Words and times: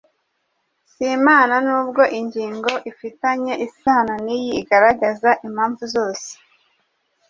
si 0.91 1.05
Imana 1.17 1.55
Nubwo 1.65 2.03
ingingo 2.19 2.71
ifitanye 2.91 3.53
isano 3.67 4.13
n’iyi 4.25 4.51
igaragaza 4.61 5.29
impamvu 5.47 5.83
zose 5.95 6.29